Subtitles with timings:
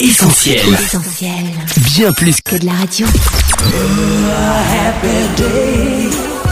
[0.00, 0.60] Essentiel.
[0.74, 1.32] Essentiel.
[1.96, 3.04] Bien plus Que de la radio.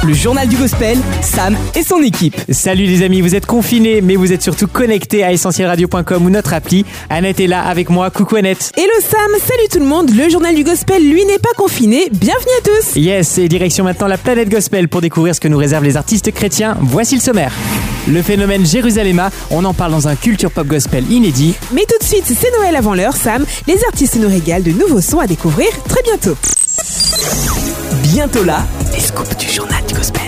[0.03, 2.35] Le journal du gospel, Sam et son équipe.
[2.51, 6.55] Salut les amis, vous êtes confinés, mais vous êtes surtout connectés à essentielradio.com ou notre
[6.55, 6.85] appli.
[7.09, 8.11] Annette est là avec moi.
[8.11, 8.73] Coucou Annette.
[8.77, 10.11] Hello Sam, salut tout le monde.
[10.11, 12.09] Le journal du gospel, lui, n'est pas confiné.
[12.11, 12.97] Bienvenue à tous.
[12.97, 16.33] Yes, et direction maintenant la planète gospel pour découvrir ce que nous réservent les artistes
[16.33, 16.77] chrétiens.
[16.81, 17.53] Voici le sommaire.
[18.09, 21.55] Le phénomène Jérusalemma, on en parle dans un culture pop gospel inédit.
[21.73, 23.45] Mais tout de suite, c'est Noël avant l'heure, Sam.
[23.67, 26.37] Les artistes nous régalent de nouveaux sons à découvrir très bientôt.
[28.05, 30.23] Bientôt là, les scoops du journal du gospel.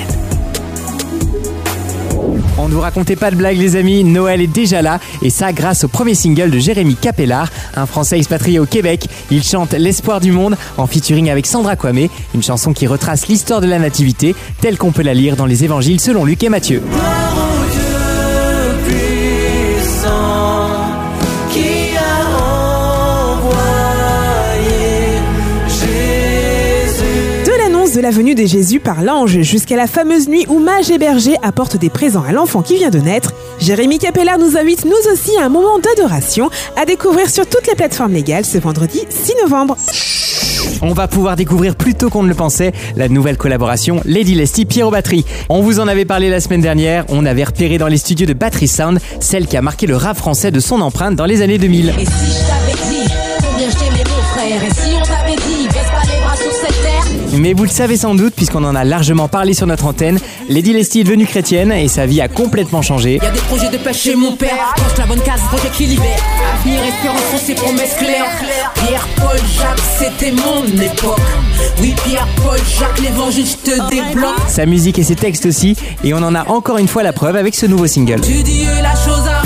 [2.60, 5.52] On ne vous racontait pas de blague les amis, Noël est déjà là et ça
[5.52, 9.06] grâce au premier single de Jérémy Capellard, un Français expatrié au Québec.
[9.30, 13.60] Il chante L'espoir du monde en featuring avec Sandra Kwame, une chanson qui retrace l'histoire
[13.60, 16.82] de la nativité telle qu'on peut la lire dans les évangiles selon Luc et Matthieu.
[27.98, 31.34] De la venue de Jésus par l'ange jusqu'à la fameuse nuit où mages et bergers
[31.42, 35.36] apportent des présents à l'enfant qui vient de naître, Jérémy Capellard nous invite nous aussi
[35.36, 39.76] à un moment d'adoration à découvrir sur toutes les plateformes légales ce vendredi 6 novembre.
[40.80, 44.64] On va pouvoir découvrir plus tôt qu'on ne le pensait la nouvelle collaboration Lady Leslie
[44.64, 45.24] Pierrot Batterie.
[45.48, 48.32] On vous en avait parlé la semaine dernière, on avait repéré dans les studios de
[48.32, 51.58] Battery Sound celle qui a marqué le rap français de son empreinte dans les années
[51.58, 51.88] 2000.
[51.88, 53.10] Et si je t'avais dit
[53.42, 56.07] combien je t'aimais mon frère Et si on t'avait dit baisse pas les bras
[56.38, 57.04] sur cette terre.
[57.38, 60.72] Mais vous le savez sans doute puisqu'on en a largement parlé sur notre antenne, Lady
[60.72, 63.18] Leslie est devenue chrétienne et sa vie a complètement changé.
[63.22, 64.74] Y a des projets de pêche chez mon père.
[64.76, 66.08] Pense la bonne case, projet équilibré
[66.54, 68.26] Avenir, espérance sont ses promesses claires.
[68.74, 71.20] Pierre, Paul, Jacques, c'était mon époque.
[71.80, 74.34] Oui, Pierre, Paul, Jacques, l'évangile, je te débloque.
[74.48, 77.36] Sa musique et ses textes aussi, et on en a encore une fois la preuve
[77.36, 78.20] avec ce nouveau single.
[78.20, 79.37] Tu dis la chose arrive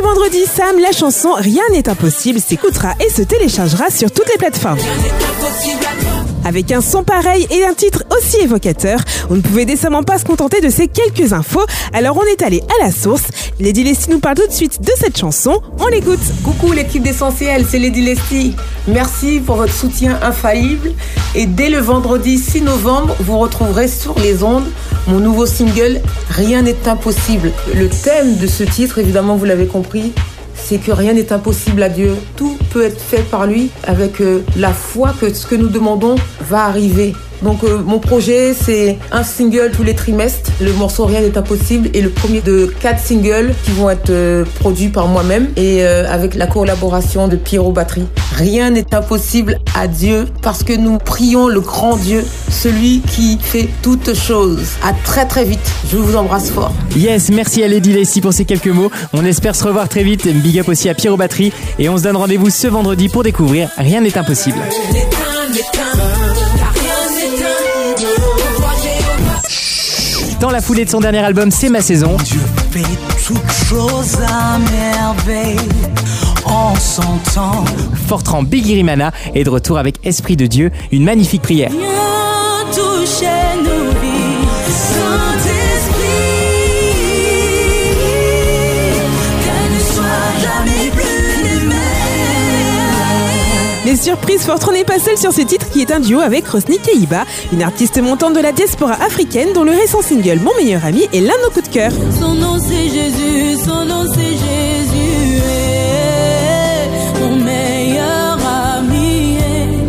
[0.00, 4.78] vendredi, Sam, la chanson Rien n'est impossible s'écoutera et se téléchargera sur toutes les plateformes.
[6.44, 10.24] Avec un son pareil et un titre aussi évocateur, on ne pouvait décemment pas se
[10.24, 13.24] contenter de ces quelques infos, alors on est allé à la source.
[13.58, 16.20] Lady Leslie nous parle tout de suite de cette chanson, on l'écoute.
[16.44, 18.56] Coucou l'équipe d'Essentiel, c'est Lady Leslie.
[18.88, 20.92] Merci pour votre soutien infaillible.
[21.34, 24.68] Et dès le vendredi 6 novembre, vous retrouverez sur les ondes
[25.08, 26.00] mon nouveau single
[26.30, 27.52] Rien n'est impossible.
[27.74, 30.12] Le thème de ce titre, évidemment, vous l'avez compris,
[30.54, 32.14] c'est que rien n'est impossible à Dieu.
[32.36, 36.16] Tout peut être fait par lui avec euh, la foi que ce que nous demandons
[36.48, 37.14] va arriver.
[37.42, 41.88] Donc euh, mon projet c'est un single tous les trimestres, le morceau Rien n'est impossible
[41.94, 46.10] et le premier de quatre singles qui vont être euh, produits par moi-même et euh,
[46.10, 48.06] avec la collaboration de Pierrot Batterie.
[48.34, 53.68] Rien n'est impossible à Dieu parce que nous prions le grand Dieu, celui qui fait
[53.82, 54.76] toutes choses.
[54.84, 55.60] À très très vite.
[55.90, 56.72] Je vous embrasse fort.
[56.96, 58.90] Yes, merci à Lady Leslie pour ces quelques mots.
[59.12, 60.26] On espère se revoir très vite.
[60.42, 61.52] Big up aussi à Pierrot Batterie.
[61.78, 64.60] Et on se donne rendez-vous ce vendredi pour découvrir Rien n'est impossible.
[70.40, 72.16] Dans la foulée de son dernier album, C'est ma saison.
[72.24, 72.40] Dieu
[72.70, 72.82] fait
[73.26, 75.58] toutes choses à merveille
[76.46, 76.74] en.
[78.08, 81.70] Fortran Biggie Rimana est de retour avec Esprit de Dieu, une magnifique prière.
[93.90, 96.78] Les surprises, Fortran n'est pas seul sur ce titre qui est un duo avec Rosny
[96.78, 101.08] Keiba, une artiste montante de la diaspora africaine dont le récent single Mon meilleur ami
[101.12, 101.90] est l'un de nos coups de cœur.
[102.20, 108.38] Son nom c'est Jésus, son nom c'est Jésus, eh, mon meilleur
[108.76, 109.38] ami.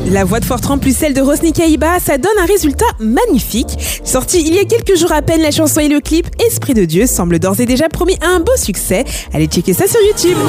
[0.08, 0.10] eh.
[0.10, 3.78] La voix de Fortran plus celle de Rosny Keiba, ça donne un résultat magnifique.
[4.04, 6.86] Sorti il y a quelques jours à peine, la chanson et le clip Esprit de
[6.86, 9.06] Dieu semble d'ores et déjà promis à un beau succès.
[9.32, 10.40] Allez checker ça sur YouTube.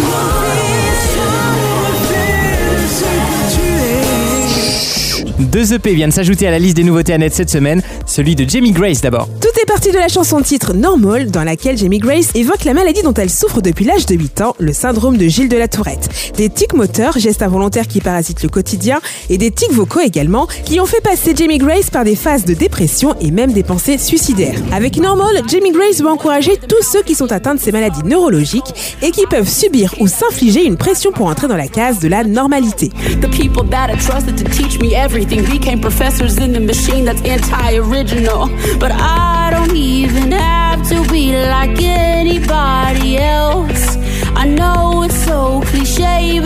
[5.53, 8.49] Deux EP viennent s'ajouter à la liste des nouveautés à net cette semaine, celui de
[8.49, 9.29] Jamie Grace d'abord.
[9.39, 13.03] Tout est parti de la chanson titre Normal, dans laquelle Jamie Grace évoque la maladie
[13.03, 16.09] dont elle souffre depuis l'âge de 8 ans, le syndrome de Gilles de la Tourette.
[16.39, 20.81] Des tics moteurs, gestes involontaires qui parasitent le quotidien, et des tics vocaux également, qui
[20.81, 24.57] ont fait passer Jamie Grace par des phases de dépression et même des pensées suicidaires.
[24.73, 28.97] Avec Normal, Jamie Grace veut encourager tous ceux qui sont atteints de ces maladies neurologiques
[29.03, 32.25] et qui peuvent subir ou s'infliger une pression pour entrer dans la case de la
[32.25, 32.89] normalité.
[33.21, 37.23] The people that I trusted to teach me everything became professors in the machine that's
[37.23, 38.49] anti original.
[38.79, 43.97] But I don't even have to be like anybody else.
[44.35, 46.41] I know it's so cliche,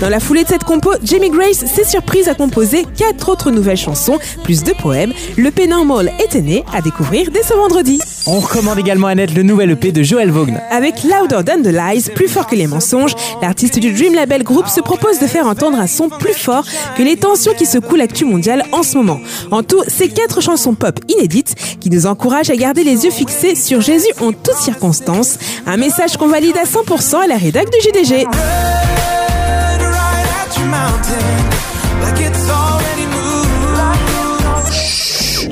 [0.00, 3.78] Dans la foulée de cette compo, Jamie Grace s'est surprise à composer quatre autres nouvelles
[3.78, 5.14] chansons, plus de poèmes.
[5.38, 7.98] Le P Normal était né à découvrir dès ce vendredi.
[8.26, 10.60] On recommande également à net le nouvel EP de Joël Vaughn.
[10.70, 14.68] Avec Louder Than the Lies, plus fort que les mensonges, l'artiste du Dream Label Group
[14.68, 16.66] se propose de faire entendre un son plus fort
[16.98, 19.20] que les tensions qui secouent l'actu mondiale en ce moment.
[19.50, 23.54] En tout, c'est quatre chansons pop inédites qui nous encouragent à garder les yeux fixés
[23.54, 25.38] sur Jésus en toutes circonstances.
[25.66, 28.26] Un message qu'on valide à 100% à la rédac du JDG.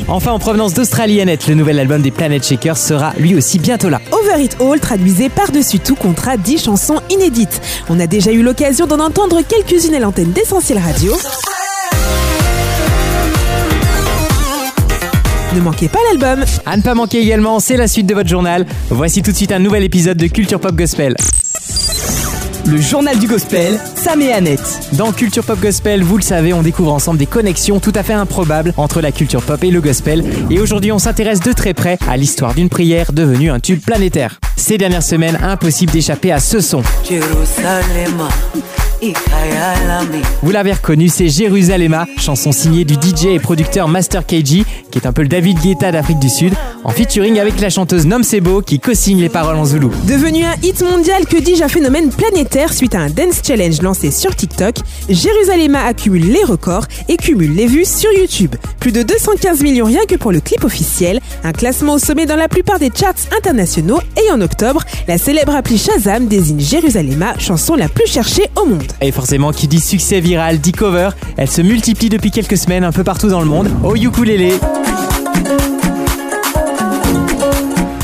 [0.07, 3.89] Enfin, en provenance d'Australie, Annette, le nouvel album des Planet Shakers sera lui aussi bientôt
[3.89, 4.01] là.
[4.13, 7.61] Over It All traduisait par-dessus tout contrat 10 chansons inédites.
[7.89, 11.13] On a déjà eu l'occasion d'en entendre quelques-unes à l'antenne d'Essentiel Radio.
[15.55, 16.45] Ne manquez pas l'album.
[16.67, 18.67] À ne pas manquer également, c'est la suite de votre journal.
[18.91, 21.15] Voici tout de suite un nouvel épisode de Culture Pop Gospel.
[22.67, 24.89] Le journal du gospel, Sam et Annette.
[24.93, 28.15] Dans Culture Pop Gospel, vous le savez, on découvre ensemble des connexions tout à fait
[28.15, 30.25] improbables entre la culture pop et le gospel.
[30.51, 34.41] Et aujourd'hui, on s'intéresse de très près à l'histoire d'une prière devenue un tube planétaire.
[34.57, 36.83] Ces dernières semaines, impossible d'échapper à ce son.
[40.43, 45.07] Vous l'avez reconnu, c'est Jérusalem, chanson signée du DJ et producteur Master KG, qui est
[45.07, 46.55] un peu le David Guetta d'Afrique du Sud,
[46.85, 49.91] en featuring avec la chanteuse Nom Sebo qui co-signe les paroles en zoulou.
[50.07, 54.11] Devenu un hit mondial, que dis-je, un phénomène planétaire suite à un dance challenge lancé
[54.11, 54.77] sur TikTok,
[55.09, 58.55] Jérusalem accumule les records et cumule les vues sur YouTube.
[58.81, 62.37] Plus de 215 millions rien que pour le clip officiel, un classement au sommet dans
[62.37, 67.75] la plupart des charts internationaux et en octobre, la célèbre appli Shazam désigne Jérusalem chanson
[67.75, 68.94] la plus cherchée au monde.
[69.01, 71.11] Et forcément, qui dit succès viral dit cover.
[71.37, 73.69] Elle se multiplie depuis quelques semaines un peu partout dans le monde.
[73.83, 74.55] Au ukulélé,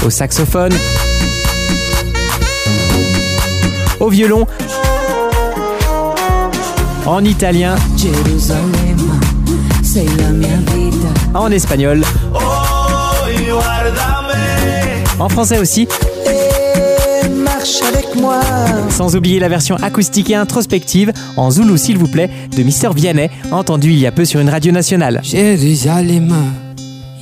[0.05, 0.73] au saxophone,
[4.01, 4.47] au violon,
[7.07, 7.77] en italien,
[11.35, 12.03] en espagnol,
[15.19, 15.87] en français aussi.
[18.90, 23.31] Sans oublier la version acoustique et introspective, en zoulou s'il vous plaît, de Mister Vianney,
[23.50, 25.20] entendu il y a peu sur une radio nationale.
[25.22, 26.34] Jérusalem,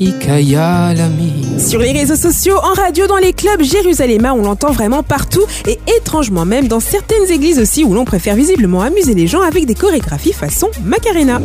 [0.01, 1.33] Ikayalami.
[1.59, 5.79] Sur les réseaux sociaux, en radio, dans les clubs, Jérusalem, on l'entend vraiment partout et
[5.99, 9.75] étrangement même dans certaines églises aussi où l'on préfère visiblement amuser les gens avec des
[9.75, 11.41] chorégraphies façon Macarena.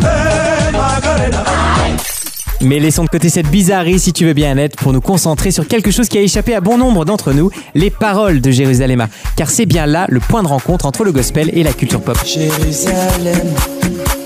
[2.61, 5.67] Mais laissons de côté cette bizarrerie si tu veux bien Annette pour nous concentrer sur
[5.67, 9.07] quelque chose qui a échappé à bon nombre d'entre nous, les paroles de Jérusalem.
[9.35, 12.17] Car c'est bien là le point de rencontre entre le gospel et la culture pop.
[12.25, 13.53] Jérusalem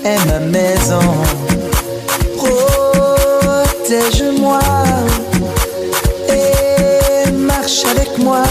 [0.04, 1.00] est ma maison.
[3.88, 4.60] Protège-moi
[6.28, 8.44] et marche avec moi.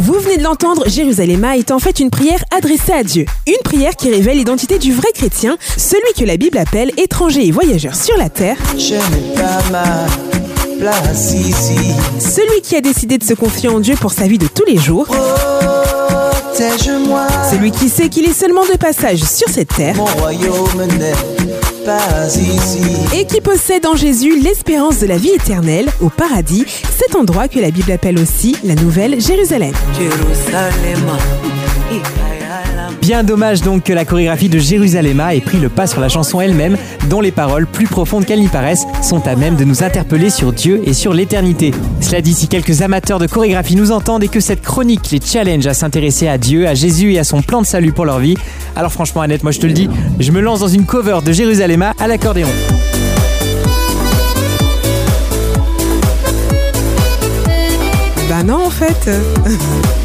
[0.00, 3.26] Vous venez de l'entendre, Jérusalem est en fait une prière adressée à Dieu.
[3.46, 7.50] Une prière qui révèle l'identité du vrai chrétien, celui que la Bible appelle étranger et
[7.50, 10.06] voyageur sur la terre, Je n'ai pas ma
[10.80, 11.76] place ici.
[12.18, 14.78] celui qui a décidé de se confier en Dieu pour sa vie de tous les
[14.78, 15.06] jours,
[16.52, 17.26] Protège-moi.
[17.50, 21.12] celui qui sait qu'il est seulement de passage sur cette terre, Mon royaume n'est
[21.84, 22.82] pas ici.
[23.16, 26.64] et qui possède en Jésus l'espérance de la vie éternelle au paradis,
[26.98, 29.72] cet endroit que la Bible appelle aussi la Nouvelle Jérusalem.
[33.10, 36.40] Bien dommage donc que la chorégraphie de Jérusalem ait pris le pas sur la chanson
[36.40, 36.76] elle-même,
[37.08, 40.52] dont les paroles, plus profondes qu'elles n'y paraissent, sont à même de nous interpeller sur
[40.52, 41.72] Dieu et sur l'éternité.
[42.00, 45.66] Cela dit, si quelques amateurs de chorégraphie nous entendent et que cette chronique les challenge
[45.66, 48.36] à s'intéresser à Dieu, à Jésus et à son plan de salut pour leur vie,
[48.76, 49.90] alors franchement Annette, moi je te le dis,
[50.20, 52.46] je me lance dans une cover de Jérusalem à l'accordéon.
[58.28, 59.10] Bah non en fait.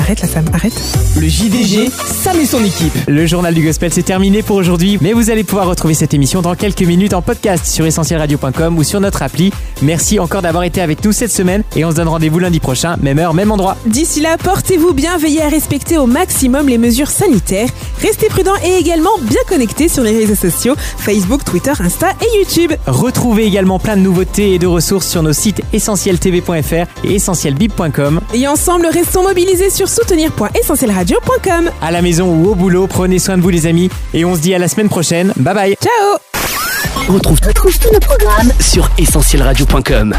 [0.00, 0.72] Arrête la femme, arrête.
[1.20, 1.90] Le JDG,
[2.22, 2.92] Sam et son équipe.
[3.06, 6.40] Le journal du gospel c'est terminé pour aujourd'hui, mais vous allez pouvoir retrouver cette émission
[6.40, 9.52] dans quelques minutes en podcast sur essentielradio.com ou sur notre appli.
[9.82, 12.96] Merci encore d'avoir été avec nous cette semaine et on se donne rendez-vous lundi prochain,
[13.02, 13.76] même heure, même endroit.
[13.84, 17.68] D'ici là, portez-vous bien, veillez à respecter au maximum les mesures sanitaires.
[18.00, 22.72] Restez prudents et également bien connectés sur les réseaux sociaux Facebook, Twitter, Insta et YouTube.
[22.86, 28.20] Retrouvez également plein de nouveautés et de ressources sur nos sites essentieltv.fr et essentielbib.com.
[28.32, 31.70] Et ensemble, restons mobilisés sur soutenir.essentielradio.com.
[31.82, 34.40] À la maison ou au boulot, prenez soin de vous les amis et on se
[34.40, 35.32] dit à la semaine prochaine.
[35.36, 40.14] Bye bye Ciao Retrouve, retrouve tous nos programmes sur essentielradio.com.